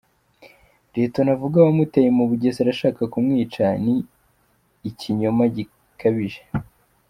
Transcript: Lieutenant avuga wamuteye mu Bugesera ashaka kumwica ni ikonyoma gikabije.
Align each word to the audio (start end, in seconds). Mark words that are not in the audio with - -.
Lieutenant 0.95 1.33
avuga 1.35 1.57
wamuteye 1.65 2.09
mu 2.17 2.23
Bugesera 2.29 2.69
ashaka 2.75 3.01
kumwica 3.13 3.63
ni 3.83 3.95
ikonyoma 4.89 5.43
gikabije. 5.55 6.41